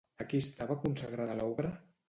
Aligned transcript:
A 0.23 0.25
qui 0.31 0.39
estava 0.45 0.79
consagrada 0.87 1.39
l'obra? 1.43 1.77